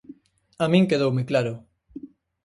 [0.63, 1.53] A min quedoume claro.